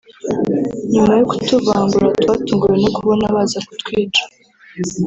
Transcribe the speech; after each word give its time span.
nyuma 0.91 1.11
yo 1.19 1.25
kutuvangura 1.31 2.07
twatunguwe 2.21 2.75
no 2.83 2.89
kubona 2.95 3.25
baza 3.35 3.59
kutwica 3.67 4.23